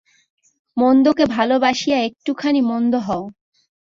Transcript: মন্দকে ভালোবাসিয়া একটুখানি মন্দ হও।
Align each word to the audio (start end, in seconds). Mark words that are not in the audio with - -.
মন্দকে 0.77 1.25
ভালোবাসিয়া 1.35 1.97
একটুখানি 1.99 2.61
মন্দ 2.61 2.93
হও। 3.07 3.23